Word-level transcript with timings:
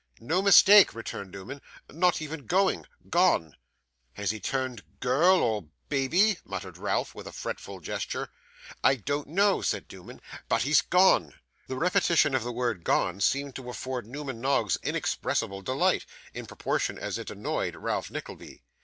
'No 0.19 0.41
mistake,' 0.41 0.95
returned 0.95 1.29
Newman. 1.29 1.61
'Not 1.87 2.23
even 2.23 2.47
going; 2.47 2.87
gone.' 3.11 3.55
'Has 4.13 4.31
he 4.31 4.39
turned 4.39 4.81
girl 4.99 5.43
or 5.43 5.65
baby?' 5.89 6.39
muttered 6.43 6.79
Ralph, 6.79 7.13
with 7.13 7.27
a 7.27 7.31
fretful 7.31 7.79
gesture. 7.79 8.29
'I 8.83 8.95
don't 8.95 9.27
know,' 9.27 9.61
said 9.61 9.85
Newman, 9.91 10.19
'but 10.49 10.63
he's 10.63 10.81
gone.' 10.81 11.35
The 11.67 11.77
repetition 11.77 12.33
of 12.33 12.43
the 12.43 12.51
word 12.51 12.83
'gone' 12.83 13.21
seemed 13.21 13.55
to 13.57 13.69
afford 13.69 14.07
Newman 14.07 14.41
Noggs 14.41 14.75
inexpressible 14.81 15.61
delight, 15.61 16.07
in 16.33 16.47
proportion 16.47 16.97
as 16.97 17.19
it 17.19 17.29
annoyed 17.29 17.75
Ralph 17.75 18.09
Nickleby. 18.09 18.63